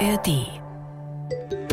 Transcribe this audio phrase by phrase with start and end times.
[0.00, 0.46] ARD.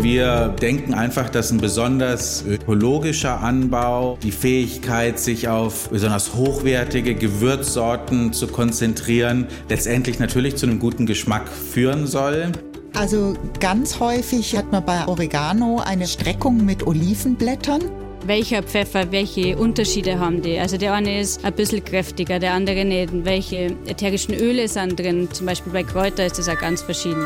[0.02, 8.34] Wir denken einfach, dass ein besonders ökologischer Anbau, die Fähigkeit, sich auf besonders hochwertige Gewürzsorten
[8.34, 12.52] zu konzentrieren, letztendlich natürlich zu einem guten Geschmack führen soll.
[12.96, 17.82] Also ganz häufig hat man bei Oregano eine Streckung mit Olivenblättern.
[18.26, 20.60] Welcher Pfeffer, welche Unterschiede haben die?
[20.60, 23.10] Also der eine ist ein bisschen kräftiger, der andere nicht.
[23.24, 25.30] Welche ätherischen Öle sind drin?
[25.32, 27.26] Zum Beispiel bei Kräuter ist das auch ganz verschieden.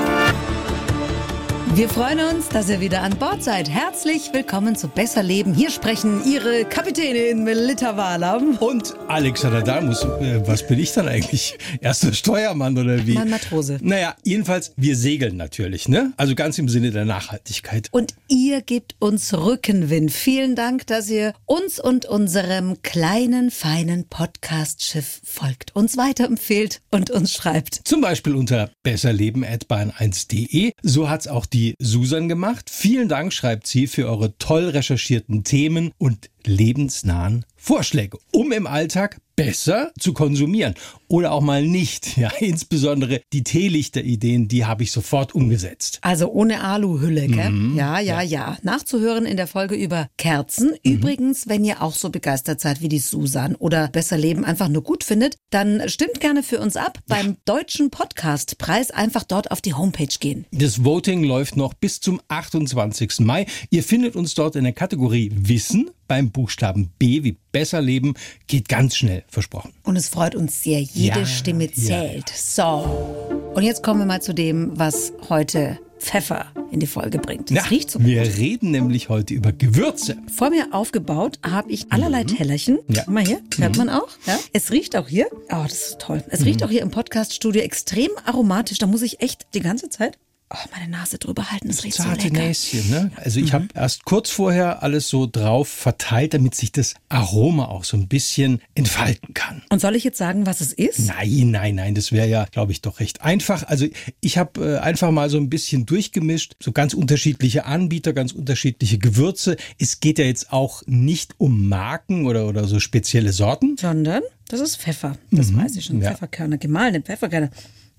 [1.73, 3.69] Wir freuen uns, dass ihr wieder an Bord seid.
[3.69, 5.53] Herzlich willkommen zu Besser Leben.
[5.53, 8.57] Hier sprechen Ihre Kapitänin Melita Walam.
[8.57, 11.57] Und Alexander Dalmus, äh, was bin ich dann eigentlich?
[11.79, 13.13] Erster Steuermann oder wie?
[13.13, 13.79] Mein Matrose.
[13.81, 16.11] Naja, jedenfalls, wir segeln natürlich, ne?
[16.17, 17.87] Also ganz im Sinne der Nachhaltigkeit.
[17.91, 20.11] Und ihr gebt uns Rückenwind.
[20.11, 27.31] Vielen Dank, dass ihr uns und unserem kleinen, feinen Podcast-Schiff folgt, uns weiterempfehlt und uns
[27.31, 27.79] schreibt.
[27.85, 30.73] Zum Beispiel unter besserleben.bahn1.de.
[30.83, 32.69] So hat's auch die Susan gemacht.
[32.69, 39.19] Vielen Dank, schreibt sie, für eure toll recherchierten Themen und lebensnahen Vorschläge, um im Alltag
[39.35, 40.75] besser zu konsumieren
[41.11, 42.17] oder auch mal nicht.
[42.17, 45.99] Ja, insbesondere die Teelichter-Ideen, die habe ich sofort umgesetzt.
[46.01, 47.49] Also ohne Aluhülle, gell?
[47.49, 47.75] Mhm.
[47.75, 50.69] Ja, ja, ja, Nachzuhören in der Folge über Kerzen.
[50.83, 50.91] Mhm.
[50.91, 54.83] Übrigens, wenn ihr auch so begeistert seid wie die Susan oder Besser Leben einfach nur
[54.83, 57.35] gut findet, dann stimmt gerne für uns ab beim ja.
[57.45, 58.91] Deutschen Podcastpreis.
[58.91, 60.45] Einfach dort auf die Homepage gehen.
[60.51, 63.19] Das Voting läuft noch bis zum 28.
[63.19, 63.47] Mai.
[63.69, 68.15] Ihr findet uns dort in der Kategorie Wissen beim Buchstaben B wie besser leben
[68.47, 69.71] geht ganz schnell, versprochen.
[69.83, 72.29] Und es freut uns sehr, jede ja, Stimme zählt.
[72.29, 72.35] Ja.
[72.35, 77.51] So, und jetzt kommen wir mal zu dem, was heute Pfeffer in die Folge bringt.
[77.51, 78.07] Das ja, riecht so gut.
[78.07, 80.17] Wir reden nämlich heute über Gewürze.
[80.33, 82.27] Vor mir aufgebaut habe ich allerlei mhm.
[82.27, 82.79] Tellerchen.
[82.87, 83.03] Ja.
[83.03, 83.85] Guck mal hier, hört mhm.
[83.85, 84.09] man auch.
[84.25, 84.39] Ja?
[84.53, 85.27] Es riecht auch hier.
[85.51, 86.23] Oh, das ist toll.
[86.29, 86.45] Es mhm.
[86.47, 88.79] riecht auch hier im Podcaststudio extrem aromatisch.
[88.79, 90.17] Da muss ich echt die ganze Zeit
[90.53, 91.67] oh, meine Nase drüber halten.
[91.67, 92.47] Das riecht Zarte so lecker.
[92.47, 93.11] Näschen, ne?
[93.15, 93.53] Also ich mhm.
[93.53, 98.07] habe erst kurz vorher alles so drauf verteilt, damit sich das Aroma auch so ein
[98.07, 99.63] bisschen entfalten kann.
[99.69, 101.07] Und soll ich jetzt sagen, was es ist?
[101.07, 103.63] Nein, nein, nein, das wäre ja, glaube ich, doch recht einfach.
[103.63, 103.87] Also
[104.19, 108.97] ich habe äh, einfach mal so ein bisschen durchgemischt, so ganz unterschiedliche Anbieter, ganz unterschiedliche
[108.97, 109.57] Gewürze.
[109.79, 113.77] Es geht ja jetzt auch nicht um Marken oder, oder so spezielle Sorten.
[113.79, 115.17] Sondern das ist Pfeffer.
[115.31, 115.63] Das mhm.
[115.63, 116.01] weiß ich schon.
[116.01, 116.11] Ja.
[116.11, 117.49] Pfefferkörner, gemahlene Pfefferkörner.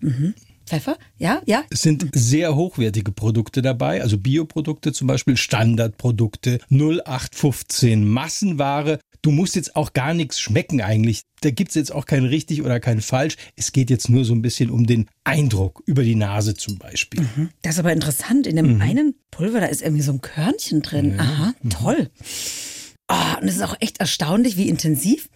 [0.00, 0.34] Mhm.
[0.72, 1.64] Pfeffer, ja, ja.
[1.68, 8.98] Es sind sehr hochwertige Produkte dabei, also Bioprodukte zum Beispiel, Standardprodukte, 0815 Massenware.
[9.20, 11.24] Du musst jetzt auch gar nichts schmecken eigentlich.
[11.42, 13.36] Da gibt es jetzt auch kein richtig oder kein falsch.
[13.54, 17.20] Es geht jetzt nur so ein bisschen um den Eindruck über die Nase zum Beispiel.
[17.20, 17.50] Mhm.
[17.60, 18.46] Das ist aber interessant.
[18.46, 18.80] In dem mhm.
[18.80, 21.16] einen Pulver, da ist irgendwie so ein Körnchen drin.
[21.16, 21.22] Ja.
[21.22, 21.68] Aha, mhm.
[23.12, 25.28] Oh, und es ist auch echt erstaunlich, wie intensiv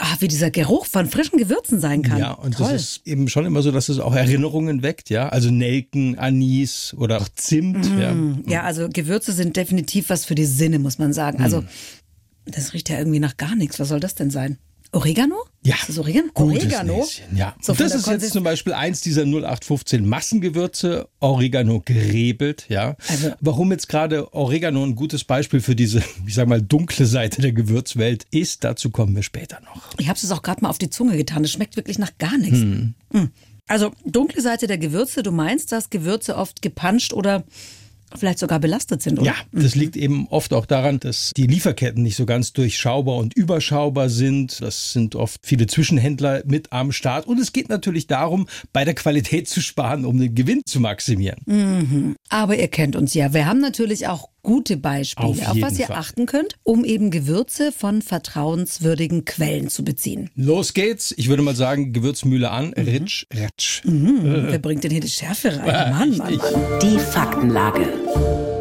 [0.00, 2.18] ah, wie dieser Geruch von frischen Gewürzen sein kann.
[2.18, 2.72] Ja, und Toll.
[2.72, 5.28] das ist eben schon immer so, dass es auch Erinnerungen weckt, ja.
[5.28, 7.90] Also Nelken, Anis oder auch Zimt.
[7.94, 8.14] Mm, ja.
[8.46, 11.42] ja, also Gewürze sind definitiv was für die Sinne, muss man sagen.
[11.42, 11.66] Also, mm.
[12.46, 13.78] das riecht ja irgendwie nach gar nichts.
[13.78, 14.58] Was soll das denn sein?
[14.92, 15.36] Oregano?
[15.62, 15.76] Ja.
[15.76, 16.28] Ist das Oregano?
[16.34, 16.98] Oregano?
[16.98, 17.54] Näschen, ja.
[17.60, 22.96] So das ist jetzt zum Beispiel eins dieser 0815 Massengewürze, Oregano gerebelt, ja.
[23.08, 27.40] Also, Warum jetzt gerade Oregano ein gutes Beispiel für diese, ich sag mal, dunkle Seite
[27.40, 29.94] der Gewürzwelt ist, dazu kommen wir später noch.
[29.98, 31.44] Ich habe es auch gerade mal auf die Zunge getan.
[31.44, 32.58] Es schmeckt wirklich nach gar nichts.
[32.58, 32.94] Hm.
[33.12, 33.30] Hm.
[33.68, 37.44] Also dunkle Seite der Gewürze, du meinst, dass Gewürze oft gepanscht oder
[38.16, 39.26] vielleicht sogar belastet sind, oder?
[39.26, 39.80] Ja, das mhm.
[39.80, 44.60] liegt eben oft auch daran, dass die Lieferketten nicht so ganz durchschaubar und überschaubar sind.
[44.60, 47.26] Das sind oft viele Zwischenhändler mit am Start.
[47.26, 51.40] Und es geht natürlich darum, bei der Qualität zu sparen, um den Gewinn zu maximieren.
[51.46, 52.16] Mhm.
[52.28, 53.32] Aber ihr kennt uns ja.
[53.34, 55.96] Wir haben natürlich auch gute Beispiele, auf, auf was ihr Fall.
[55.96, 60.30] achten könnt, um eben Gewürze von vertrauenswürdigen Quellen zu beziehen.
[60.34, 61.14] Los geht's.
[61.16, 62.72] Ich würde mal sagen, Gewürzmühle an.
[62.76, 62.84] Mhm.
[62.84, 63.84] Ritsch, ratsch.
[63.84, 64.26] Mhm.
[64.26, 64.52] Äh.
[64.52, 65.90] Wer bringt denn hier die Schärfe rein?
[65.92, 66.40] Mann, Mann, Mann.
[66.82, 67.99] Die Faktenlage.
[68.12, 68.59] Thank you.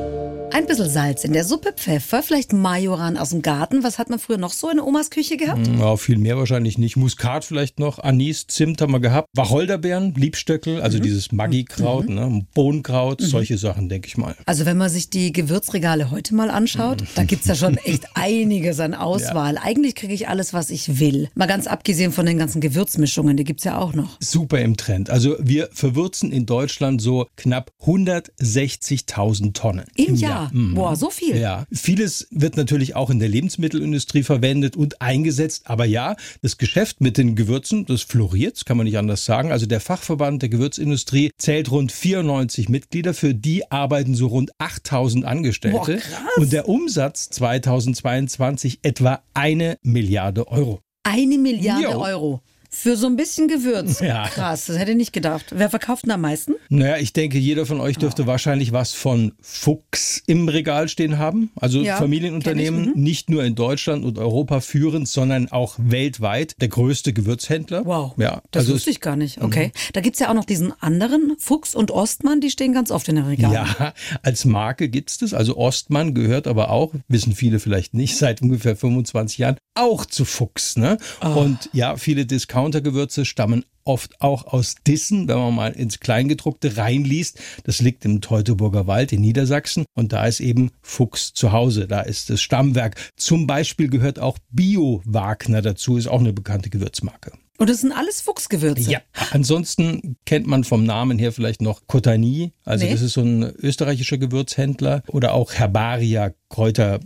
[0.52, 3.84] Ein bisschen Salz in der Suppe, Pfeffer, vielleicht Majoran aus dem Garten.
[3.84, 5.68] Was hat man früher noch so in Omas Küche gehabt?
[5.68, 6.98] Hm, ja, viel mehr wahrscheinlich nicht.
[6.98, 9.28] Muskat vielleicht noch, Anis, Zimt haben wir gehabt.
[9.36, 11.04] Wacholderbeeren, Liebstöckel, also mhm.
[11.04, 12.16] dieses Maggi-Kraut, mhm.
[12.16, 12.46] ne?
[12.56, 13.26] Bohnenkraut, mhm.
[13.26, 14.36] solche Sachen, denke ich mal.
[14.48, 17.08] Also wenn man sich die Gewürzregale heute mal anschaut, mhm.
[17.14, 19.56] da gibt es ja schon echt einiges an Auswahl.
[19.56, 19.62] Ja.
[19.62, 21.30] Eigentlich kriege ich alles, was ich will.
[21.36, 24.18] Mal ganz abgesehen von den ganzen Gewürzmischungen, die gibt es ja auch noch.
[24.20, 25.12] Super im Trend.
[25.12, 30.39] Also wir verwürzen in Deutschland so knapp 160.000 Tonnen im, im Jahr.
[30.39, 30.39] Jahr.
[30.52, 30.76] Mhm.
[30.76, 31.38] boah, so viel.
[31.38, 35.64] Ja, vieles wird natürlich auch in der Lebensmittelindustrie verwendet und eingesetzt.
[35.66, 39.52] Aber ja, das Geschäft mit den Gewürzen, das floriert, das kann man nicht anders sagen.
[39.52, 43.14] Also der Fachverband der Gewürzindustrie zählt rund 94 Mitglieder.
[43.14, 45.78] Für die arbeiten so rund 8000 Angestellte.
[45.78, 46.38] Boah, krass.
[46.38, 50.80] Und der Umsatz 2022 etwa eine Milliarde Euro.
[51.04, 52.02] Eine Milliarde Jo.
[52.02, 52.42] Euro.
[52.82, 54.00] Für so ein bisschen Gewürz.
[54.00, 54.28] Ja.
[54.28, 55.48] Krass, das hätte ich nicht gedacht.
[55.54, 56.56] Wer verkauft denn am meisten?
[56.70, 61.52] Naja, ich denke, jeder von euch dürfte wahrscheinlich was von Fuchs im Regal stehen haben.
[61.56, 63.04] Also Ja, Familienunternehmen, mhm.
[63.04, 67.86] nicht nur in Deutschland und Europa führend, sondern auch weltweit der größte Gewürzhändler.
[67.86, 68.14] Wow.
[68.18, 69.42] Ja, Das also wusste ich gar nicht.
[69.42, 69.72] Okay.
[69.94, 73.18] Da gibt's ja auch noch diesen anderen, Fuchs und Ostmann, die stehen ganz oft in
[73.18, 73.54] den Regalen.
[73.54, 73.94] Ja,
[74.24, 75.34] als Marke gibt's das.
[75.34, 80.26] Also Ostmann gehört aber auch, wissen viele vielleicht nicht, seit ungefähr 25 Jahren auch zu
[80.26, 80.76] Fuchs.
[80.78, 80.98] Ne?
[81.20, 81.34] Ah.
[81.34, 82.26] Und ja, viele
[82.70, 87.40] Discountergewürze stammen oft auch aus Dissen, wenn man mal ins Kleingedruckte reinliest.
[87.64, 91.88] Das liegt im Teutoburger Wald in Niedersachsen und da ist eben Fuchs zu Hause.
[91.88, 92.96] Da ist das Stammwerk.
[93.18, 97.32] Zum Beispiel gehört auch Bio-Wagner dazu, ist auch eine bekannte Gewürzmarke.
[97.58, 98.90] Und das sind alles Fuchsgewürze.
[98.90, 99.02] Ja,
[99.32, 102.92] ansonsten kennt man vom Namen her vielleicht noch Kotani, also Nee.
[102.92, 107.00] das ist so ein österreichischer Gewürzhändler oder auch Herbaria Kräuter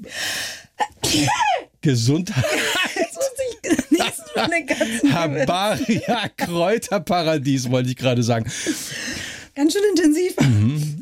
[1.82, 2.44] Gesundheit.
[4.68, 5.12] Gewürzen.
[5.12, 8.46] Herbaria Kräuterparadies wollte ich gerade sagen.
[9.56, 10.36] Ganz schön intensiv.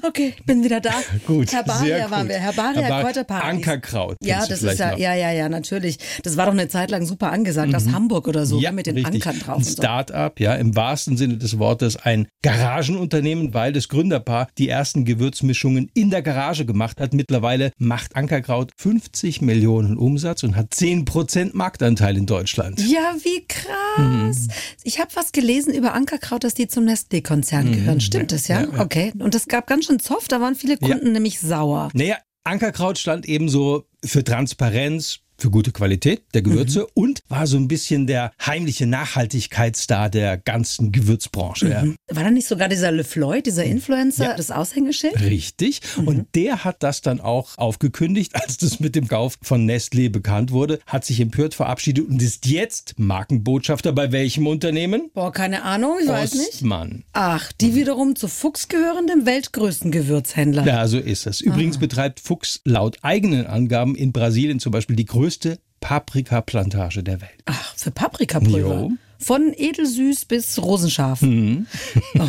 [0.03, 0.92] Okay, ich bin wieder da.
[0.92, 1.21] Mhm.
[1.25, 2.12] Gut, Herbaria sehr gut.
[2.12, 2.36] waren wir.
[2.39, 3.50] Herbaria Herbar- Kräuterparadies.
[3.50, 4.18] Ankerkraut.
[4.21, 4.98] Ja, das ist ja, noch.
[4.98, 5.98] ja, ja, ja, natürlich.
[6.24, 8.62] Das war doch eine Zeit lang super angesagt aus Hamburg oder so, Mhm.
[8.62, 9.25] Ja, mit den richtig.
[9.27, 9.63] Ankern drauf Ein.
[9.65, 15.89] Start-up, ja, im wahrsten Sinne des Wortes ein Garagenunternehmen, weil das Gründerpaar die ersten Gewürzmischungen
[15.94, 17.13] in der Garage gemacht hat.
[17.13, 22.80] Mittlerweile macht Ankerkraut 50 Millionen Umsatz und hat 10% Marktanteil in Deutschland.
[22.80, 24.48] Ja, wie krass.
[24.48, 24.48] Mhm.
[24.83, 28.00] Ich habe was gelesen über Ankerkraut, dass die zum Nestlé-Konzern gehören.
[28.01, 28.62] Stimmt das, ja?
[28.62, 28.71] Mhm.
[28.71, 28.83] ja, ja.
[28.83, 29.13] Okay.
[29.19, 31.90] Und das gab ganz schön Zoff, da waren viele Kunden nämlich sauer.
[31.94, 37.68] Naja, Ankerkraut stand ebenso für Transparenz, für gute Qualität der Gewürze und war so ein
[37.68, 41.68] bisschen der heimliche Nachhaltigkeitsstar der ganzen Gewürzbranche.
[41.70, 41.84] Ja.
[42.16, 45.20] War da nicht sogar dieser Le Floyd, dieser Influencer, das Aushängeschild?
[45.20, 45.82] Richtig.
[45.98, 50.52] Und der hat das dann auch aufgekündigt, als das mit dem Kauf von Nestlé bekannt
[50.52, 55.10] wurde, hat sich empört verabschiedet und ist jetzt Markenbotschafter bei welchem Unternehmen?
[55.14, 56.54] Boah, keine Ahnung, ich weiß nicht.
[56.54, 57.04] Ostmann.
[57.14, 60.66] Ach, die wiederum zu Fuchs gehören, dem weltgrößten Gewürzhändler.
[60.66, 61.42] Ja, so ist es.
[61.42, 65.31] Übrigens betreibt Fuchs laut eigenen Angaben in Brasilien zum Beispiel die größte
[65.80, 67.44] Paprikaplantage der Welt.
[67.45, 68.81] Ach, für Paprikapulver.
[68.81, 68.92] Jo.
[69.18, 71.22] Von edelsüß bis rosenscharf.
[71.22, 71.68] Mhm.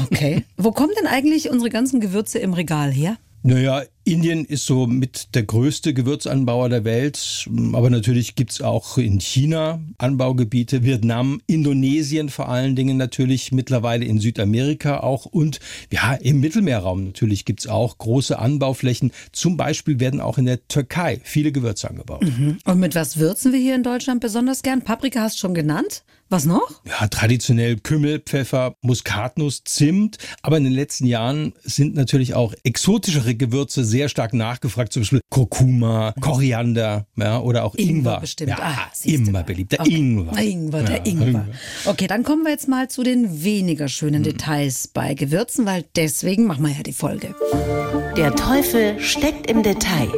[0.05, 0.45] Okay.
[0.57, 3.17] Wo kommen denn eigentlich unsere ganzen Gewürze im Regal her?
[3.43, 9.21] Naja, Indien ist so mit der größte Gewürzanbauer der Welt, aber natürlich gibt's auch in
[9.21, 15.61] China Anbaugebiete, Vietnam, Indonesien vor allen Dingen natürlich, mittlerweile in Südamerika auch und
[15.93, 19.13] ja, im Mittelmeerraum natürlich gibt's auch große Anbauflächen.
[19.31, 22.25] Zum Beispiel werden auch in der Türkei viele Gewürze angebaut.
[22.65, 24.83] Und mit was würzen wir hier in Deutschland besonders gern?
[24.83, 26.03] Paprika hast du schon genannt.
[26.33, 26.81] Was noch?
[26.87, 30.17] Ja, traditionell Kümmel, Pfeffer, Muskatnuss, Zimt.
[30.41, 34.93] Aber in den letzten Jahren sind natürlich auch exotischere Gewürze sehr stark nachgefragt.
[34.93, 38.21] Zum Beispiel Kurkuma, Koriander ja, oder auch Ingwer.
[38.21, 38.51] bestimmt.
[38.51, 39.45] Ja, Ah, immer mal.
[39.45, 39.73] beliebt.
[39.73, 39.95] Der Okay.
[39.97, 40.39] Ingwer.
[40.39, 41.47] Ingwer, der Ja, Ingwer.
[41.85, 46.47] Okay, dann kommen wir jetzt mal zu den weniger schönen Details bei Gewürzen, weil deswegen
[46.47, 47.35] machen wir ja die Folge.
[48.17, 50.09] Der Teufel steckt im Detail.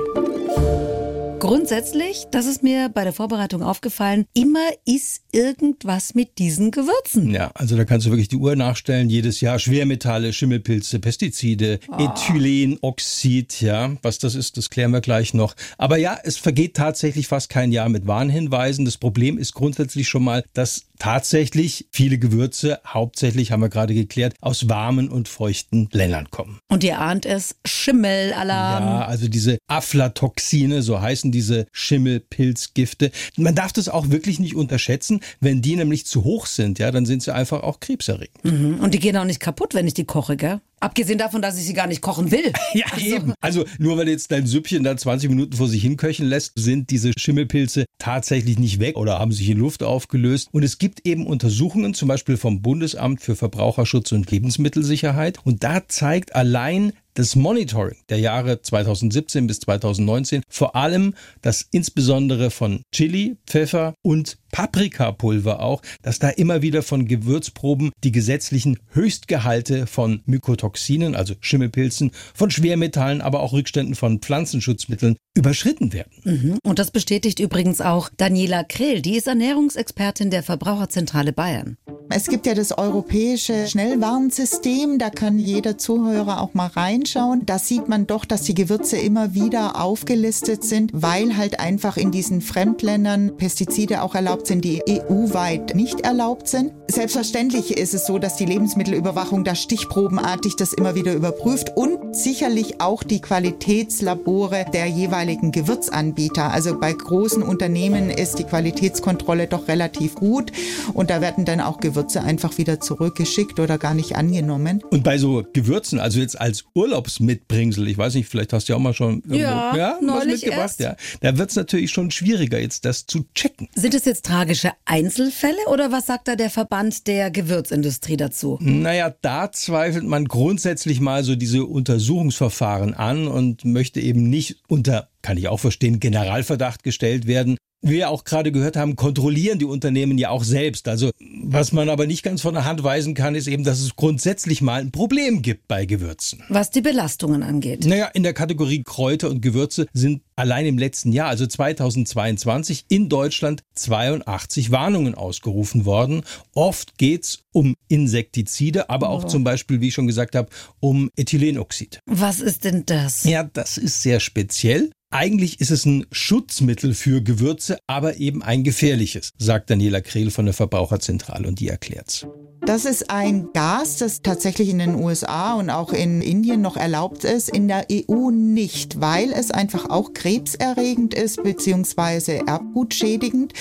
[1.45, 7.29] Grundsätzlich, das ist mir bei der Vorbereitung aufgefallen, immer ist irgendwas mit diesen Gewürzen.
[7.35, 9.11] Ja, also da kannst du wirklich die Uhr nachstellen.
[9.11, 13.95] Jedes Jahr Schwermetalle, Schimmelpilze, Pestizide, Ethylenoxid, ja.
[14.01, 15.55] Was das ist, das klären wir gleich noch.
[15.77, 18.87] Aber ja, es vergeht tatsächlich fast kein Jahr mit Warnhinweisen.
[18.87, 24.33] Das Problem ist grundsätzlich schon mal, dass tatsächlich viele Gewürze, hauptsächlich haben wir gerade geklärt,
[24.41, 26.61] aus warmen und feuchten Ländern kommen.
[26.71, 28.85] Und ihr ahnt es, Schimmelalarm.
[28.85, 33.11] Ja, also diese Aflatoxine, so heißen diese Schimmelpilzgifte.
[33.37, 35.21] Man darf das auch wirklich nicht unterschätzen.
[35.41, 38.43] Wenn die nämlich zu hoch sind, ja, dann sind sie einfach auch krebserregend.
[38.43, 38.81] Mhm.
[38.81, 40.63] Und die gehen auch nicht kaputt, wenn ich die koche, gell?
[40.85, 42.53] Abgesehen davon, dass ich sie gar nicht kochen will.
[42.75, 43.35] Ja, eben.
[43.41, 47.13] Also nur weil jetzt dein Süppchen da 20 Minuten vor sich hinköcheln lässt, sind diese
[47.17, 50.49] Schimmelpilze tatsächlich nicht weg oder haben sich in Luft aufgelöst.
[50.51, 55.39] Und es gibt eben Untersuchungen, zum Beispiel vom Bundesamt für Verbraucherschutz und Lebensmittelsicherheit.
[55.45, 62.51] Und da zeigt allein das Monitoring der Jahre 2017 bis 2019 vor allem, dass insbesondere
[62.51, 69.89] von Chili, Pfeffer und Paprikapulver auch, dass da immer wieder von Gewürzproben die gesetzlichen Höchstgehalte
[69.89, 76.13] von Mykotoxinen, also Schimmelpilzen, von Schwermetallen, aber auch Rückständen von Pflanzenschutzmitteln überschritten werden.
[76.23, 76.59] Mhm.
[76.63, 81.77] Und das bestätigt übrigens auch Daniela Krehl, die ist Ernährungsexpertin der Verbraucherzentrale Bayern.
[82.11, 87.45] Es gibt ja das europäische Schnellwarnsystem, da kann jeder Zuhörer auch mal reinschauen.
[87.47, 92.13] Da sieht man doch, dass die Gewürze immer wieder aufgelistet sind, weil halt einfach in
[92.13, 96.73] diesen Fremdländern Pestizide auch erlaubt sind, die EU-weit nicht erlaubt sind.
[96.89, 102.81] Selbstverständlich ist es so, dass die Lebensmittelüberwachung da stichprobenartig das immer wieder überprüft und sicherlich
[102.81, 106.51] auch die Qualitätslabore der jeweiligen Gewürzanbieter.
[106.53, 110.53] Also bei großen Unternehmen ist die Qualitätskontrolle doch relativ gut
[110.93, 114.83] und da werden dann auch Gewürze einfach wieder zurückgeschickt oder gar nicht angenommen.
[114.91, 118.77] Und bei so Gewürzen, also jetzt als Urlaubsmitbringsel, ich weiß nicht, vielleicht hast du ja
[118.77, 120.81] auch mal schon irgendwo, Ja, ja, was neulich mitgebracht, erst.
[120.81, 120.97] ja.
[121.21, 123.69] Da wird es natürlich schon schwieriger, jetzt das zu checken.
[123.75, 128.59] Sind es jetzt tragische Einzelfälle oder was sagt da der Verband der Gewürzindustrie dazu?
[128.61, 135.09] Naja, da zweifelt man grundsätzlich mal so diese Untersuchungsverfahren an und möchte eben nicht unter,
[135.23, 137.57] kann ich auch verstehen, Generalverdacht gestellt werden.
[137.85, 140.89] Wie wir auch gerade gehört haben, kontrollieren die Unternehmen ja auch selbst.
[140.89, 141.11] Also
[141.43, 144.63] was man aber nicht ganz von der Hand weisen kann, ist eben, dass es grundsätzlich
[144.63, 146.43] mal ein Problem gibt bei Gewürzen.
[146.49, 147.85] Was die Belastungen angeht.
[147.85, 153.11] Naja, in der Kategorie Kräuter und Gewürze sind allein im letzten Jahr, also 2022, in
[153.11, 156.23] Deutschland 82 Warnungen ausgerufen worden.
[156.55, 160.49] Oft geht's um Insektizide, aber auch zum Beispiel, wie ich schon gesagt habe,
[160.81, 162.01] um Ethylenoxid.
[162.07, 163.25] Was ist denn das?
[163.25, 164.91] Ja, das ist sehr speziell.
[165.15, 170.45] Eigentlich ist es ein Schutzmittel für Gewürze, aber eben ein gefährliches, sagt Daniela Krehl von
[170.45, 172.27] der Verbraucherzentrale und die erklärt's.
[172.67, 177.25] Das ist ein Gas, das tatsächlich in den USA und auch in Indien noch erlaubt
[177.25, 183.53] ist, in der EU nicht, weil es einfach auch krebserregend ist beziehungsweise erbgutschädigend.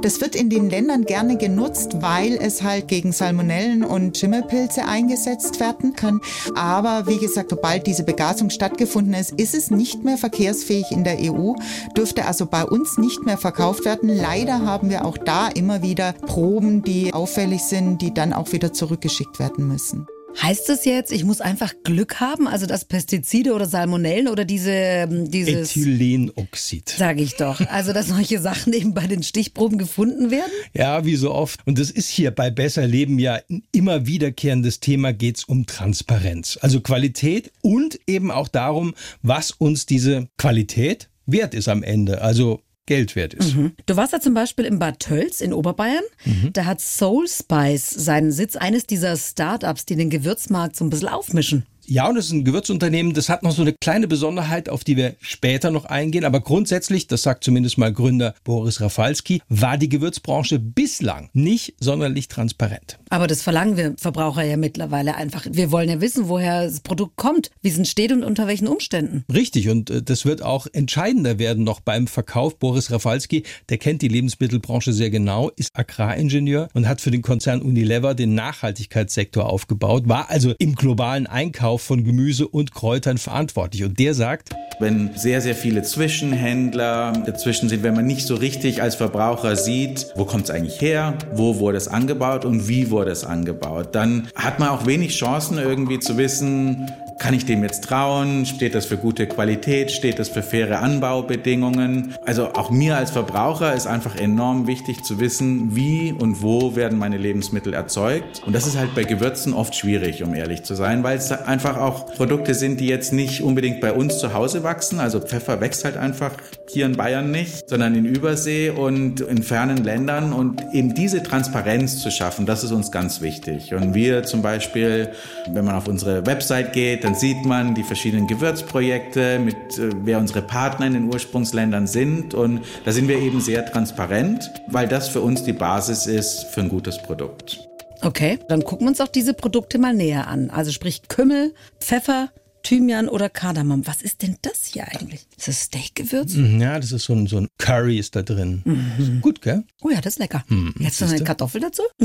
[0.00, 5.60] Das wird in den Ländern gerne genutzt, weil es halt gegen Salmonellen und Schimmelpilze eingesetzt
[5.60, 6.22] werden kann.
[6.54, 11.18] Aber wie gesagt, sobald diese Begasung stattgefunden ist, ist es nicht mehr verkehrsfähig in der
[11.20, 11.52] EU,
[11.96, 14.08] dürfte also bei uns nicht mehr verkauft werden.
[14.08, 18.72] Leider haben wir auch da immer wieder Proben, die auffällig sind, die dann auch wieder
[18.72, 20.06] zurückgeschickt werden müssen.
[20.42, 24.70] Heißt das jetzt, ich muss einfach Glück haben, also dass Pestizide oder Salmonellen oder diese
[24.70, 26.88] ähm, dieses Ethylenoxid.
[26.90, 30.52] sage ich doch, also dass solche Sachen eben bei den Stichproben gefunden werden?
[30.74, 31.66] Ja, wie so oft.
[31.66, 36.58] Und das ist hier bei Besser Leben ja ein immer wiederkehrendes Thema, geht's um Transparenz.
[36.60, 42.22] Also Qualität und eben auch darum, was uns diese Qualität wert ist am Ende.
[42.22, 43.54] Also Geld wert ist.
[43.86, 46.04] Du warst ja zum Beispiel in Bad Tölz in Oberbayern.
[46.52, 51.08] Da hat Soul Spice seinen Sitz, eines dieser Startups, die den Gewürzmarkt so ein bisschen
[51.08, 51.64] aufmischen.
[51.88, 54.96] Ja, und es ist ein Gewürzunternehmen, das hat noch so eine kleine Besonderheit, auf die
[54.96, 56.24] wir später noch eingehen.
[56.24, 62.26] Aber grundsätzlich, das sagt zumindest mal Gründer Boris Rafalski, war die Gewürzbranche bislang nicht sonderlich
[62.26, 62.98] transparent.
[63.08, 65.46] Aber das verlangen wir Verbraucher ja mittlerweile einfach.
[65.48, 69.24] Wir wollen ja wissen, woher das Produkt kommt, wie es entsteht und unter welchen Umständen.
[69.32, 72.58] Richtig, und äh, das wird auch entscheidender werden noch beim Verkauf.
[72.58, 77.62] Boris Rafalski, der kennt die Lebensmittelbranche sehr genau, ist Agraringenieur und hat für den Konzern
[77.62, 83.84] Unilever den Nachhaltigkeitssektor aufgebaut, war also im globalen Einkauf von Gemüse und Kräutern verantwortlich.
[83.84, 88.82] Und der sagt, Wenn sehr, sehr viele Zwischenhändler dazwischen sind, wenn man nicht so richtig
[88.82, 93.10] als Verbraucher sieht, wo kommt es eigentlich her, wo wurde es angebaut und wie wurde
[93.10, 97.84] es angebaut, dann hat man auch wenig Chancen irgendwie zu wissen, kann ich dem jetzt
[97.84, 98.44] trauen?
[98.44, 99.90] Steht das für gute Qualität?
[99.90, 102.14] Steht das für faire Anbaubedingungen?
[102.26, 106.98] Also auch mir als Verbraucher ist einfach enorm wichtig zu wissen, wie und wo werden
[106.98, 108.42] meine Lebensmittel erzeugt.
[108.44, 111.78] Und das ist halt bei Gewürzen oft schwierig, um ehrlich zu sein, weil es einfach
[111.78, 115.00] auch Produkte sind, die jetzt nicht unbedingt bei uns zu Hause wachsen.
[115.00, 116.32] Also Pfeffer wächst halt einfach
[116.68, 120.34] hier in Bayern nicht, sondern in Übersee und in fernen Ländern.
[120.34, 123.72] Und eben diese Transparenz zu schaffen, das ist uns ganz wichtig.
[123.72, 125.12] Und wir zum Beispiel,
[125.48, 130.18] wenn man auf unsere Website geht, dann sieht man die verschiedenen Gewürzprojekte, mit äh, wer
[130.18, 132.34] unsere Partner in den Ursprungsländern sind.
[132.34, 136.62] Und da sind wir eben sehr transparent, weil das für uns die Basis ist für
[136.62, 137.60] ein gutes Produkt.
[138.02, 140.50] Okay, dann gucken wir uns auch diese Produkte mal näher an.
[140.50, 142.30] Also sprich Kümmel, Pfeffer,
[142.64, 143.86] Thymian oder Kardamom.
[143.86, 145.28] Was ist denn das hier eigentlich?
[145.36, 146.34] Ist das Steakgewürz?
[146.34, 148.64] ja, das ist so ein, so ein Curry ist da drin.
[148.98, 149.62] Ist Gut, gell?
[149.80, 150.44] Oh ja, das ist lecker.
[150.80, 151.82] Jetzt noch eine Kartoffel dazu?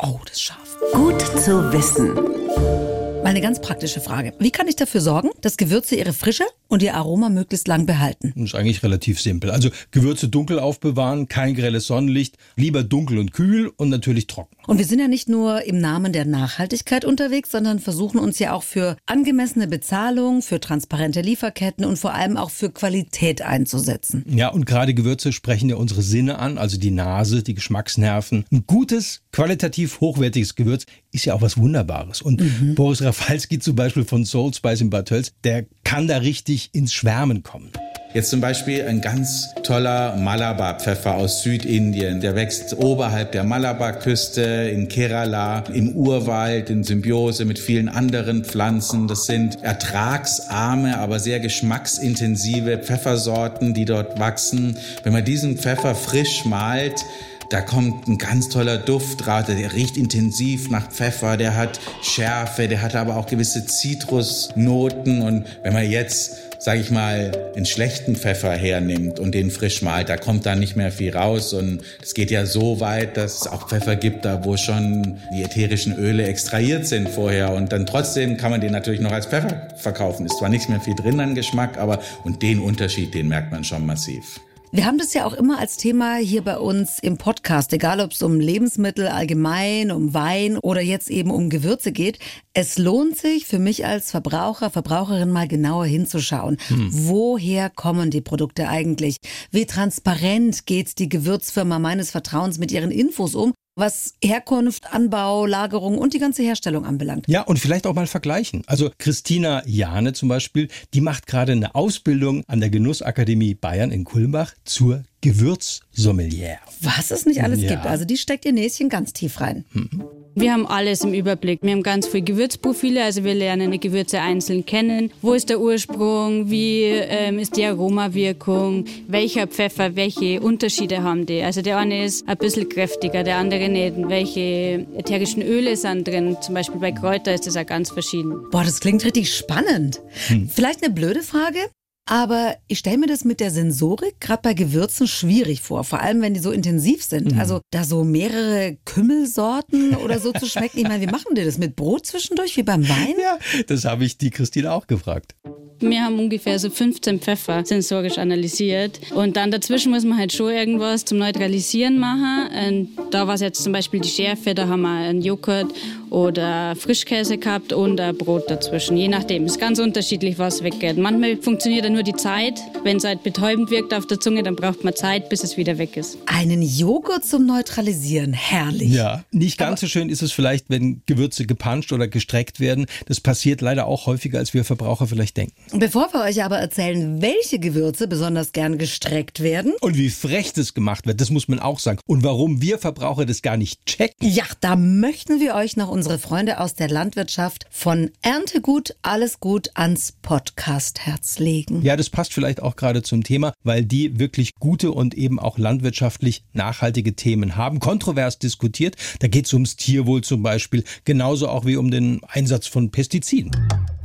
[0.00, 0.76] oh, das ist scharf.
[0.92, 3.09] Gut zu wissen.
[3.30, 4.32] Eine ganz praktische Frage.
[4.40, 8.32] Wie kann ich dafür sorgen, dass Gewürze ihre Frische und ihr Aroma möglichst lang behalten?
[8.36, 9.50] Das ist eigentlich relativ simpel.
[9.50, 14.56] Also Gewürze dunkel aufbewahren, kein grelles Sonnenlicht, lieber dunkel und kühl und natürlich trocken.
[14.66, 18.52] Und wir sind ja nicht nur im Namen der Nachhaltigkeit unterwegs, sondern versuchen uns ja
[18.52, 24.24] auch für angemessene Bezahlung, für transparente Lieferketten und vor allem auch für Qualität einzusetzen.
[24.28, 28.44] Ja, und gerade Gewürze sprechen ja unsere Sinne an, also die Nase, die Geschmacksnerven.
[28.52, 32.22] Ein gutes, qualitativ hochwertiges Gewürz ist ja auch was Wunderbares.
[32.22, 32.74] Und mhm.
[32.76, 36.18] Boris Rafalski zum Beispiel von Soul Spice in Bad Tölz, der kann da
[36.60, 37.70] richtig ins Schwärmen kommen.
[38.12, 42.20] Jetzt zum Beispiel ein ganz toller Malabar-Pfeffer aus Südindien.
[42.20, 49.06] Der wächst oberhalb der Malabar-Küste in Kerala, im Urwald, in Symbiose mit vielen anderen Pflanzen.
[49.06, 54.76] Das sind ertragsarme, aber sehr geschmacksintensive Pfeffersorten, die dort wachsen.
[55.04, 57.04] Wenn man diesen Pfeffer frisch malt,
[57.50, 62.68] da kommt ein ganz toller Duft raus, der riecht intensiv nach Pfeffer, der hat Schärfe,
[62.68, 65.22] der hat aber auch gewisse Zitrusnoten.
[65.22, 70.10] Und wenn man jetzt sage ich mal, einen schlechten Pfeffer hernimmt und den frisch malt,
[70.10, 71.54] da kommt dann nicht mehr viel raus.
[71.54, 75.42] Und es geht ja so weit, dass es auch Pfeffer gibt, da wo schon die
[75.42, 77.54] ätherischen Öle extrahiert sind vorher.
[77.54, 80.26] Und dann trotzdem kann man den natürlich noch als Pfeffer verkaufen.
[80.26, 83.64] Ist zwar nicht mehr viel drin an Geschmack, aber und den Unterschied, den merkt man
[83.64, 84.38] schon massiv.
[84.72, 88.12] Wir haben das ja auch immer als Thema hier bei uns im Podcast, egal ob
[88.12, 92.20] es um Lebensmittel allgemein, um Wein oder jetzt eben um Gewürze geht.
[92.54, 96.56] Es lohnt sich für mich als Verbraucher, Verbraucherin mal genauer hinzuschauen.
[96.68, 96.88] Hm.
[96.92, 99.16] Woher kommen die Produkte eigentlich?
[99.50, 103.52] Wie transparent geht die Gewürzfirma meines Vertrauens mit ihren Infos um?
[103.80, 107.24] Was Herkunft, Anbau, Lagerung und die ganze Herstellung anbelangt.
[107.26, 108.62] Ja, und vielleicht auch mal vergleichen.
[108.66, 114.04] Also Christina Jahne zum Beispiel, die macht gerade eine Ausbildung an der Genussakademie Bayern in
[114.04, 116.58] Kulmbach zur Gewürzsommelier.
[116.80, 117.70] Was es nicht alles ja.
[117.70, 117.86] gibt.
[117.86, 119.64] Also die steckt ihr Näschen ganz tief rein.
[119.72, 120.04] Mhm.
[120.34, 121.60] Wir haben alles im Überblick.
[121.62, 125.10] Wir haben ganz viele Gewürzprofile, also wir lernen die Gewürze einzeln kennen.
[125.22, 126.50] Wo ist der Ursprung?
[126.50, 128.84] Wie ähm, ist die Aromawirkung?
[129.08, 129.96] Welcher Pfeffer?
[129.96, 131.42] Welche Unterschiede haben die?
[131.42, 133.96] Also der eine ist ein bisschen kräftiger, der andere nicht.
[134.08, 136.36] Welche ätherischen Öle sind drin?
[136.40, 138.48] Zum Beispiel bei Kräuter ist das auch ganz verschieden.
[138.50, 140.00] Boah, das klingt richtig spannend.
[140.28, 140.48] Hm.
[140.48, 141.58] Vielleicht eine blöde Frage?
[142.06, 146.22] Aber ich stelle mir das mit der Sensorik gerade bei Gewürzen schwierig vor, vor allem
[146.22, 147.32] wenn die so intensiv sind.
[147.32, 147.38] Mhm.
[147.38, 150.78] Also da so mehrere Kümmelsorten oder so zu schmecken.
[150.78, 153.14] Ich meine, wie machen die das mit Brot zwischendurch wie beim Wein?
[153.22, 155.36] Ja, das habe ich die Christine auch gefragt.
[155.82, 159.00] Wir haben ungefähr so 15 Pfeffer sensorisch analysiert.
[159.14, 162.48] Und dann dazwischen muss man halt schon irgendwas zum Neutralisieren machen.
[162.68, 165.72] Und da war es jetzt zum Beispiel die Schärfe, da haben wir einen Joghurt
[166.10, 168.96] oder Frischkäse gehabt und ein Brot dazwischen.
[168.96, 169.44] Je nachdem.
[169.44, 170.98] Es ist ganz unterschiedlich, was weggeht.
[170.98, 172.60] Manchmal funktioniert ja nur die Zeit.
[172.82, 175.78] Wenn es halt betäubend wirkt auf der Zunge, dann braucht man Zeit, bis es wieder
[175.78, 176.18] weg ist.
[176.26, 178.32] Einen Joghurt zum Neutralisieren.
[178.32, 178.90] Herrlich.
[178.90, 182.86] Ja, nicht ganz Aber so schön ist es vielleicht, wenn Gewürze gepanscht oder gestreckt werden.
[183.06, 185.54] Das passiert leider auch häufiger, als wir Verbraucher vielleicht denken.
[185.78, 189.72] Bevor wir euch aber erzählen, welche Gewürze besonders gern gestreckt werden.
[189.80, 192.00] Und wie frech das gemacht wird, das muss man auch sagen.
[192.06, 194.14] Und warum wir Verbraucher das gar nicht checken.
[194.20, 199.68] Ja, da möchten wir euch noch unsere Freunde aus der Landwirtschaft von Erntegut alles gut
[199.74, 201.82] ans Podcast-Herz legen.
[201.82, 205.58] Ja, das passt vielleicht auch gerade zum Thema, weil die wirklich gute und eben auch
[205.58, 207.80] landwirtschaftlich nachhaltige Themen haben.
[207.80, 208.96] Kontrovers diskutiert.
[209.18, 213.50] Da geht es ums Tierwohl zum Beispiel, genauso auch wie um den Einsatz von Pestiziden.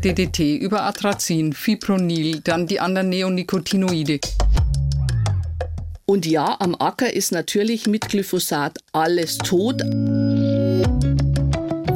[0.04, 4.20] DDT, über Atrazin, Fipronil, dann die anderen Neonicotinoide.
[6.06, 9.82] Und ja, am Acker ist natürlich mit Glyphosat alles tot.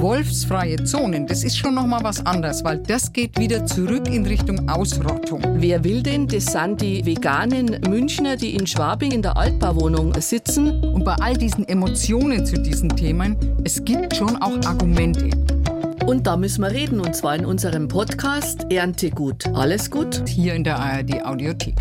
[0.02, 4.26] Wolfsfreie Zonen, das ist schon noch mal was anderes, weil das geht wieder zurück in
[4.26, 5.42] Richtung Ausrottung.
[5.56, 6.26] Wer will denn?
[6.26, 10.84] Das sind die veganen Münchner, die in Schwabing in der Altbauwohnung sitzen.
[10.86, 13.36] Und bei all diesen Emotionen zu diesen Themen,
[13.66, 15.30] es gibt schon auch Argumente.
[16.06, 19.48] Und da müssen wir reden, und zwar in unserem Podcast Erntegut.
[19.54, 20.24] Alles gut?
[20.30, 21.76] Hier in der ARD Audiothek.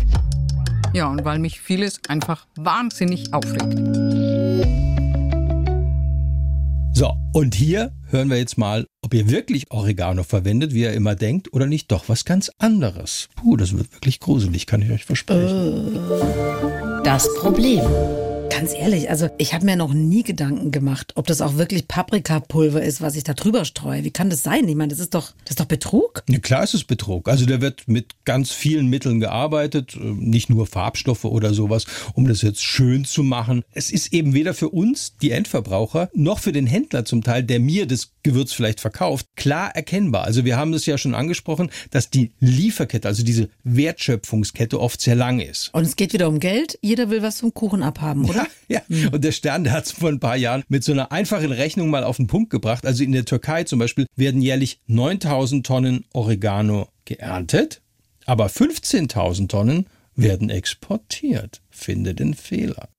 [0.93, 4.18] Ja, und weil mich vieles einfach wahnsinnig aufregt.
[6.93, 11.15] So, und hier hören wir jetzt mal, ob ihr wirklich Oregano verwendet, wie ihr immer
[11.15, 13.29] denkt, oder nicht doch was ganz anderes.
[13.35, 15.99] Puh, das wird wirklich gruselig, kann ich euch versprechen.
[17.03, 17.81] Das Problem.
[18.49, 22.81] Ganz ehrlich, also ich habe mir noch nie Gedanken gemacht, ob das auch wirklich Paprikapulver
[22.81, 24.03] ist, was ich da drüber streue.
[24.03, 24.67] Wie kann das sein?
[24.67, 26.23] Ich meine, das ist doch, das ist doch Betrug.
[26.27, 27.29] Ja, klar ist es Betrug.
[27.29, 32.27] Also da wird mit ganz vielen Mitteln gearbeitet, äh, nicht nur Farbstoffe oder sowas, um
[32.27, 33.63] das jetzt schön zu machen.
[33.71, 37.59] Es ist eben weder für uns, die Endverbraucher, noch für den Händler zum Teil, der
[37.59, 40.23] mir das Gewürz vielleicht verkauft, klar erkennbar.
[40.23, 45.15] Also wir haben es ja schon angesprochen, dass die Lieferkette, also diese Wertschöpfungskette oft sehr
[45.15, 45.73] lang ist.
[45.73, 46.77] Und es geht wieder um Geld.
[46.81, 48.45] Jeder will was vom Kuchen abhaben, oder?
[48.67, 49.09] Ja, ja.
[49.09, 51.89] Und der Stern, der hat es vor ein paar Jahren mit so einer einfachen Rechnung
[51.89, 52.85] mal auf den Punkt gebracht.
[52.85, 57.81] Also in der Türkei zum Beispiel werden jährlich 9000 Tonnen Oregano geerntet.
[58.25, 61.61] Aber 15.000 Tonnen werden exportiert.
[61.71, 62.89] Finde den Fehler.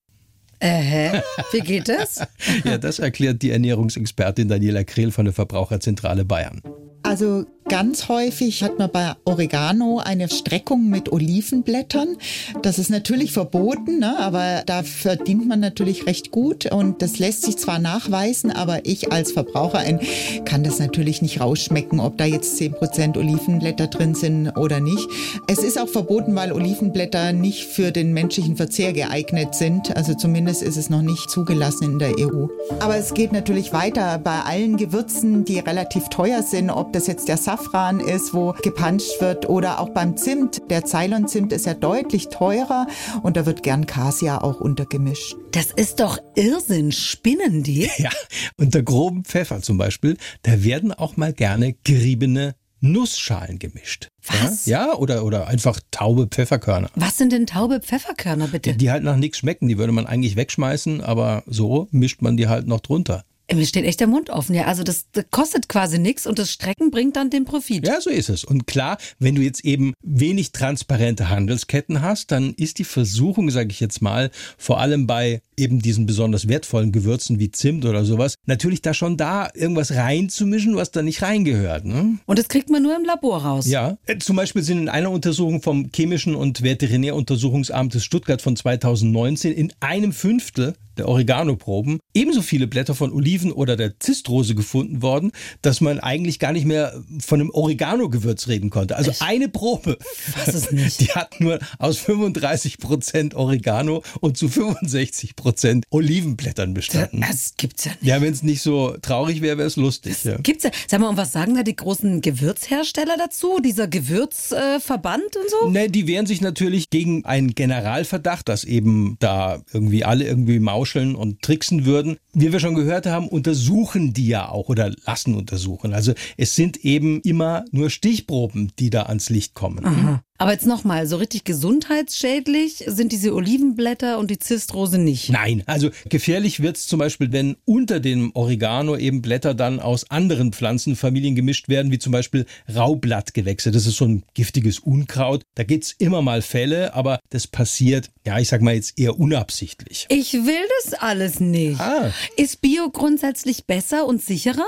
[0.61, 1.21] Äh,
[1.53, 2.21] wie geht das?
[2.65, 6.63] ja, das erklärt die Ernährungsexpertin Daniela Krehl von der Verbraucherzentrale Bayern.
[7.03, 12.17] Also ganz häufig hat man bei Oregano eine Streckung mit Olivenblättern.
[12.63, 14.19] Das ist natürlich verboten, ne?
[14.19, 19.13] aber da verdient man natürlich recht gut und das lässt sich zwar nachweisen, aber ich
[19.13, 20.01] als Verbraucherin
[20.45, 25.07] kann das natürlich nicht rausschmecken, ob da jetzt 10% Olivenblätter drin sind oder nicht.
[25.47, 29.97] Es ist auch verboten, weil Olivenblätter nicht für den menschlichen Verzehr geeignet sind.
[29.97, 32.49] Also zumindest ist es noch nicht zugelassen in der EU.
[32.81, 37.29] Aber es geht natürlich weiter bei allen Gewürzen, die relativ teuer sind, ob das jetzt
[37.29, 40.63] der Safran ist, wo gepanscht wird oder auch beim Zimt.
[40.71, 42.87] Der Ceylon-Zimt ist ja deutlich teurer
[43.23, 45.37] und da wird gern Casia auch untergemischt.
[45.53, 46.93] Das ist doch Irrsinn.
[46.93, 47.91] Spinnen die?
[47.99, 48.11] Ja,
[48.57, 54.09] unter groben Pfeffer zum Beispiel, da werden auch mal gerne geriebene Nussschalen gemischt.
[54.27, 54.65] Was?
[54.65, 56.89] Ja, ja oder, oder einfach taube Pfefferkörner.
[56.95, 58.73] Was sind denn taube Pfefferkörner bitte?
[58.73, 62.39] Die, die halt nach nichts schmecken, die würde man eigentlich wegschmeißen, aber so mischt man
[62.39, 63.25] die halt noch drunter.
[63.55, 64.55] Mir steht echt der Mund offen.
[64.55, 67.87] Ja, also das, das kostet quasi nichts und das Strecken bringt dann den Profit.
[67.87, 68.45] Ja, so ist es.
[68.45, 73.71] Und klar, wenn du jetzt eben wenig transparente Handelsketten hast, dann ist die Versuchung, sage
[73.71, 78.35] ich jetzt mal, vor allem bei eben diesen besonders wertvollen Gewürzen wie Zimt oder sowas,
[78.47, 81.85] natürlich da schon da irgendwas reinzumischen, was da nicht reingehört.
[81.85, 82.19] Ne?
[82.27, 83.67] Und das kriegt man nur im Labor raus.
[83.67, 89.53] Ja, äh, zum Beispiel sind in einer Untersuchung vom Chemischen und Veterinäruntersuchungsamtes Stuttgart von 2019
[89.53, 95.33] in einem Fünftel der Oregano-Proben ebenso viele Blätter von Oliven oder der Zistrose gefunden worden,
[95.63, 98.97] dass man eigentlich gar nicht mehr von einem Oregano-Gewürz reden konnte.
[98.97, 99.23] Also Echt?
[99.23, 99.97] eine Probe,
[100.45, 101.01] Was ist nicht?
[101.01, 107.25] die hat nur aus 35 Prozent Oregano und zu 65 Prozent Olivenblättern bestanden.
[107.27, 108.05] Das gibt's ja nicht.
[108.05, 110.23] Ja, wenn es nicht so traurig wäre, wäre es lustig.
[110.25, 110.37] Ja.
[110.37, 110.71] Gibt's ja.
[110.87, 113.61] Sag mal, und was sagen da die großen Gewürzhersteller dazu?
[113.65, 115.71] Dieser Gewürzverband äh, und so?
[115.71, 120.59] Ne, die wehren sich natürlich gegen einen Generalverdacht, dass eben da irgendwie alle irgendwie
[120.91, 122.17] mauscheln und tricksen würden.
[122.33, 125.93] Wie wir schon gehört haben, untersuchen die ja auch oder lassen untersuchen.
[125.93, 129.85] Also es sind eben immer nur Stichproben, die da ans Licht kommen.
[129.85, 130.23] Aha.
[130.41, 135.29] Aber jetzt nochmal, so richtig gesundheitsschädlich sind diese Olivenblätter und die Zistrose nicht.
[135.29, 140.55] Nein, also gefährlich wird's zum Beispiel, wenn unter dem Oregano eben Blätter dann aus anderen
[140.55, 143.71] Pflanzenfamilien gemischt werden, wie zum Beispiel Raublattgewächse.
[143.71, 145.43] Das ist so ein giftiges Unkraut.
[145.57, 150.07] Da gibt's immer mal Fälle, aber das passiert, ja, ich sag mal jetzt eher unabsichtlich.
[150.09, 151.79] Ich will das alles nicht.
[151.81, 152.15] Ah.
[152.39, 154.65] Ist Bio grundsätzlich besser und sicherer?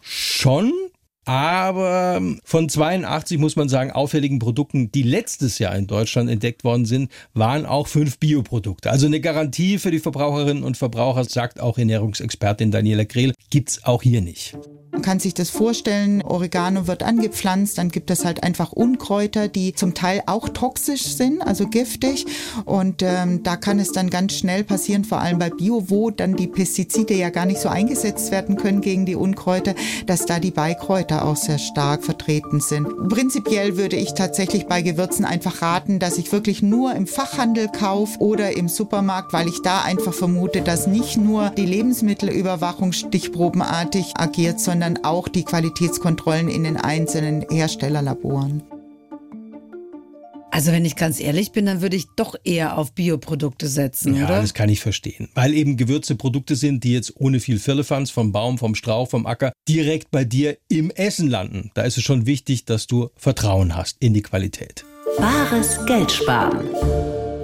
[0.00, 0.72] Schon,
[1.26, 6.84] aber von 82 muss man sagen, auffälligen Produkten, die letztes Jahr in Deutschland entdeckt worden
[6.84, 8.90] sind, waren auch fünf Bioprodukte.
[8.90, 14.02] Also eine Garantie für die Verbraucherinnen und Verbraucher, sagt auch Ernährungsexpertin Daniela Grehl, gibt's auch
[14.02, 14.56] hier nicht.
[14.96, 19.74] Man kann sich das vorstellen, Oregano wird angepflanzt, dann gibt es halt einfach Unkräuter, die
[19.74, 22.24] zum Teil auch toxisch sind, also giftig.
[22.64, 26.34] Und ähm, da kann es dann ganz schnell passieren, vor allem bei Bio, wo dann
[26.34, 29.74] die Pestizide ja gar nicht so eingesetzt werden können gegen die Unkräuter,
[30.06, 32.88] dass da die Beikräuter auch sehr stark vertreten sind.
[33.10, 38.18] Prinzipiell würde ich tatsächlich bei Gewürzen einfach raten, dass ich wirklich nur im Fachhandel kaufe
[38.20, 44.58] oder im Supermarkt, weil ich da einfach vermute, dass nicht nur die Lebensmittelüberwachung stichprobenartig agiert,
[44.58, 48.62] sondern auch die Qualitätskontrollen in den einzelnen Herstellerlaboren.
[50.52, 54.24] Also wenn ich ganz ehrlich bin, dann würde ich doch eher auf Bioprodukte setzen, Ja,
[54.24, 54.40] oder?
[54.40, 55.28] das kann ich verstehen.
[55.34, 59.26] Weil eben Gewürze Produkte sind, die jetzt ohne viel Firlefanz vom Baum, vom Strauch, vom
[59.26, 61.72] Acker direkt bei dir im Essen landen.
[61.74, 64.84] Da ist es schon wichtig, dass du Vertrauen hast in die Qualität.
[65.18, 66.64] Bares Geld sparen.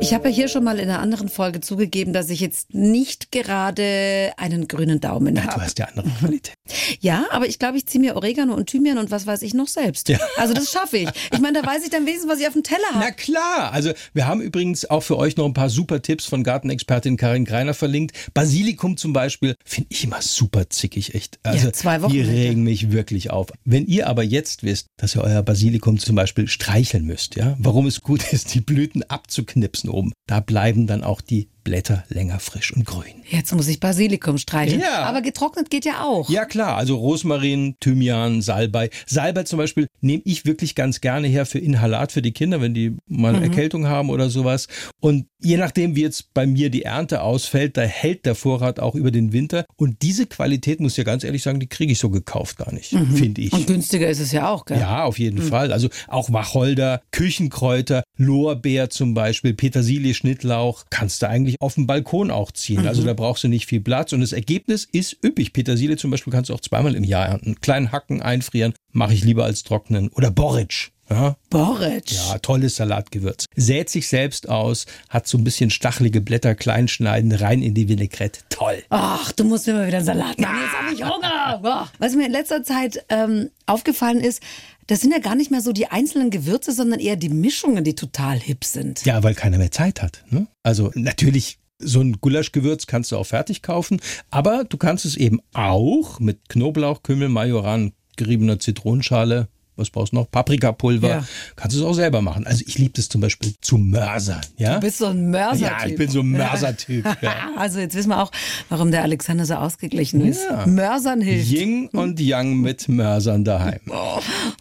[0.03, 3.31] Ich habe ja hier schon mal in einer anderen Folge zugegeben, dass ich jetzt nicht
[3.31, 5.63] gerade einen grünen Daumen Du habe.
[5.63, 6.55] hast ja andere Qualität.
[7.01, 9.69] Ja, aber ich glaube, ich ziehe mir Oregano und Thymian und was weiß ich noch
[9.69, 10.09] selbst.
[10.09, 10.19] Ja.
[10.37, 11.09] Also das schaffe ich.
[11.33, 13.13] Ich meine, da weiß ich dann wenigstens, was ich auf dem Teller Na habe.
[13.13, 17.17] klar, also wir haben übrigens auch für euch noch ein paar super Tipps von Gartenexpertin
[17.17, 18.17] Karin Greiner verlinkt.
[18.35, 21.39] Basilikum zum Beispiel finde ich immer super zickig, echt.
[21.45, 23.49] Also Ja, zwei Wochen die regen mich wirklich auf.
[23.65, 27.87] Wenn ihr aber jetzt wisst, dass ihr euer Basilikum zum Beispiel streicheln müsst, ja, warum
[27.87, 32.73] es gut ist, die Blüten abzuknipsen oben, da bleiben dann auch die Blätter länger frisch
[32.73, 33.23] und grün.
[33.29, 34.81] Jetzt muss ich Basilikum streicheln.
[34.81, 35.05] Ja.
[35.05, 36.29] Aber getrocknet geht ja auch.
[36.29, 38.91] Ja klar, also Rosmarin, Thymian, Salbei.
[39.07, 42.75] Salbei zum Beispiel nehme ich wirklich ganz gerne her für Inhalat für die Kinder, wenn
[42.75, 44.67] die mal eine Erkältung haben oder sowas.
[45.01, 48.95] Und je nachdem, wie jetzt bei mir die Ernte ausfällt, da hält der Vorrat auch
[48.95, 49.65] über den Winter.
[49.77, 52.73] Und diese Qualität, muss ich ja ganz ehrlich sagen, die kriege ich so gekauft gar
[52.73, 53.53] nicht, finde ich.
[53.53, 54.79] Und günstiger ist es ja auch, gell?
[54.79, 55.73] Ja, auf jeden Fall.
[55.73, 62.31] Also auch Wacholder, Küchenkräuter, Lorbeer zum Beispiel, Petersilie, Schnittlauch, kannst du eigentlich auf dem Balkon
[62.31, 62.87] auch ziehen.
[62.87, 65.53] Also da brauchst du nicht viel Platz und das Ergebnis ist üppig.
[65.53, 67.61] Petersilie zum Beispiel kannst du auch zweimal im Jahr ernten.
[67.61, 70.09] Kleinen Hacken einfrieren, mache ich lieber als trocknen.
[70.11, 70.91] Oder Borretsch.
[71.13, 72.11] Ja, Boric.
[72.11, 73.45] ja, tolles Salatgewürz.
[73.55, 77.89] Sät sich selbst aus, hat so ein bisschen stachelige Blätter, klein schneiden, rein in die
[77.89, 78.41] Vinaigrette.
[78.49, 78.83] Toll.
[78.89, 80.57] Ach, du musst mir mal wieder einen Salat machen.
[80.63, 81.89] Jetzt habe ich Hunger.
[81.99, 84.43] Was mir in letzter Zeit ähm, aufgefallen ist,
[84.87, 87.95] das sind ja gar nicht mehr so die einzelnen Gewürze, sondern eher die Mischungen, die
[87.95, 89.05] total hip sind.
[89.05, 90.25] Ja, weil keiner mehr Zeit hat.
[90.31, 90.47] Ne?
[90.63, 95.41] Also natürlich, so ein Gulaschgewürz kannst du auch fertig kaufen, aber du kannst es eben
[95.53, 99.49] auch mit Knoblauch, Kümmel, Majoran, geriebener Zitronenschale,
[99.83, 100.31] was brauchst du noch?
[100.31, 101.09] Paprikapulver.
[101.09, 101.25] Ja.
[101.57, 102.47] Kannst du es auch selber machen.
[102.47, 104.41] Also ich liebe das zum Beispiel zu mörsern.
[104.57, 104.75] Ja?
[104.75, 105.61] Du bist so ein Mörser.
[105.61, 107.05] ja, ich bin so ein Mörsertyp.
[107.21, 107.33] Ja.
[107.57, 108.31] Also jetzt wissen wir auch,
[108.71, 110.41] warum der Alexander so ausgeglichen ist.
[110.49, 110.67] Ja.
[110.67, 111.51] Mörsern hilft.
[111.51, 113.81] Ying und Yang mit Mörsern daheim.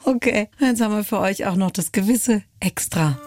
[0.03, 3.17] Okay, jetzt haben wir für euch auch noch das gewisse Extra.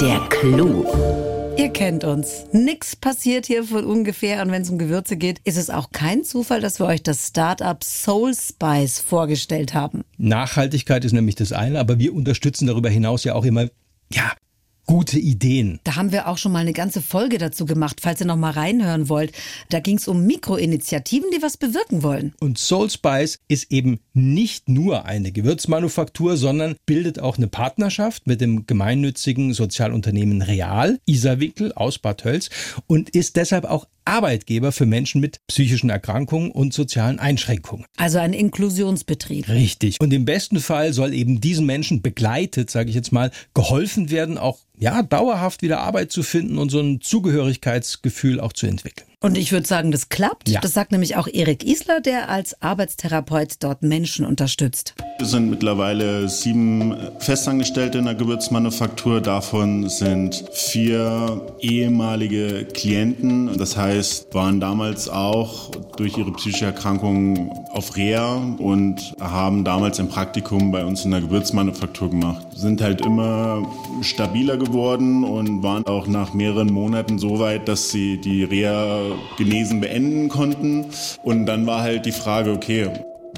[0.00, 1.31] Der Clou.
[1.58, 2.46] Ihr kennt uns.
[2.52, 4.42] Nix passiert hier von ungefähr.
[4.42, 7.28] Und wenn es um Gewürze geht, ist es auch kein Zufall, dass wir euch das
[7.28, 10.02] Startup Soul Spice vorgestellt haben.
[10.16, 13.68] Nachhaltigkeit ist nämlich das eine, aber wir unterstützen darüber hinaus ja auch immer,
[14.10, 14.32] ja,
[14.86, 15.80] gute Ideen.
[15.84, 18.50] Da haben wir auch schon mal eine ganze Folge dazu gemacht, falls ihr noch mal
[18.50, 19.32] reinhören wollt.
[19.68, 22.34] Da ging es um Mikroinitiativen, die was bewirken wollen.
[22.40, 28.40] Und Soul Spice ist eben nicht nur eine Gewürzmanufaktur, sondern bildet auch eine Partnerschaft mit
[28.40, 32.50] dem gemeinnützigen Sozialunternehmen Real, Isarwinkel aus Bad Hölz
[32.86, 37.86] und ist deshalb auch Arbeitgeber für Menschen mit psychischen Erkrankungen und sozialen Einschränkungen.
[37.96, 39.48] Also ein Inklusionsbetrieb.
[39.48, 40.00] Richtig.
[40.00, 44.38] Und im besten Fall soll eben diesen Menschen begleitet, sage ich jetzt mal, geholfen werden,
[44.38, 49.06] auch ja dauerhaft wieder Arbeit zu finden und so ein Zugehörigkeitsgefühl auch zu entwickeln.
[49.20, 50.48] Und ich würde sagen, das klappt.
[50.48, 50.60] Ja.
[50.60, 54.94] Das sagt nämlich auch Erik Isler, der als Arbeitstherapeut dort Menschen unterstützt.
[55.18, 59.20] Wir sind mittlerweile sieben Festangestellte in der Gewürzmanufaktur.
[59.20, 63.56] Davon sind vier ehemalige Klienten.
[63.56, 70.08] Das heißt, waren damals auch durch ihre psychische Erkrankung auf Reha und haben damals ein
[70.08, 72.44] Praktikum bei uns in der Gewürzmanufaktur gemacht.
[72.56, 73.64] Sind halt immer
[74.02, 79.80] stabiler geworden und waren auch nach mehreren Monaten so weit, dass sie die Reha genesen
[79.80, 80.86] beenden konnten.
[81.22, 82.90] Und dann war halt die Frage, okay,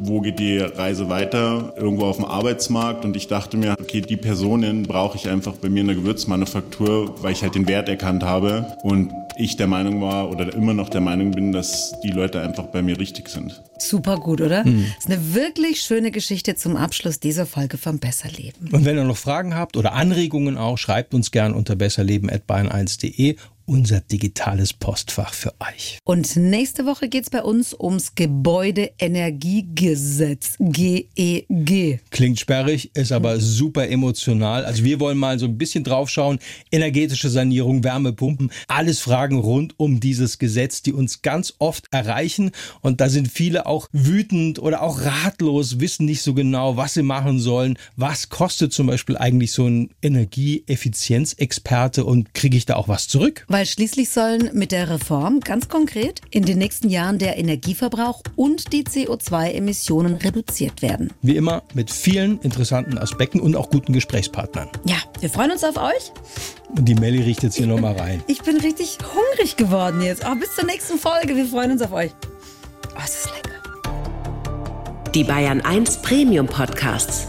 [0.03, 1.73] wo geht die Reise weiter?
[1.77, 3.05] Irgendwo auf dem Arbeitsmarkt.
[3.05, 7.15] Und ich dachte mir, okay, die Personen brauche ich einfach bei mir in der Gewürzmanufaktur,
[7.23, 8.67] weil ich halt den Wert erkannt habe.
[8.83, 12.67] Und ich der Meinung war oder immer noch der Meinung bin, dass die Leute einfach
[12.67, 13.63] bei mir richtig sind.
[13.79, 14.65] Super gut, oder?
[14.65, 18.69] Das ist eine wirklich schöne Geschichte zum Abschluss dieser Folge vom Besserleben.
[18.71, 23.37] Und wenn ihr noch Fragen habt oder Anregungen auch, schreibt uns gern unter besserleben.bayern1.de,
[23.67, 25.99] unser digitales Postfach für euch.
[26.05, 32.01] Und nächste Woche geht's bei uns ums Gebäudeenergiegesetz, GEG.
[32.11, 34.65] Klingt sperrig, ist aber super emotional.
[34.65, 36.39] Also wir wollen mal so ein bisschen draufschauen.
[36.71, 42.51] Energetische Sanierung, Wärmepumpen, alles Fragen rund um dieses Gesetz, die uns ganz oft erreichen.
[42.81, 47.03] Und da sind viele auch wütend oder auch ratlos, wissen nicht so genau, was sie
[47.03, 47.79] machen sollen.
[47.97, 53.45] Was kostet zum Beispiel eigentlich so ein Energieeffizienzexperte und kriege ich da auch was zurück?
[53.55, 58.73] Weil schließlich sollen mit der Reform ganz konkret in den nächsten Jahren der Energieverbrauch und
[58.73, 61.13] die CO2-Emissionen reduziert werden.
[61.23, 64.71] Wie immer mit vielen interessanten Aspekten und auch guten Gesprächspartnern.
[64.87, 66.11] Ja, wir freuen uns auf euch.
[66.77, 68.25] Und die Melli riecht jetzt hier nochmal rein.
[68.27, 70.25] Ich bin richtig hungrig geworden jetzt.
[70.29, 71.37] Oh, bis zur nächsten Folge.
[71.37, 72.11] Wir freuen uns auf euch.
[72.97, 75.13] Oh, es ist lecker.
[75.15, 77.29] Die Bayern 1 Premium Podcasts.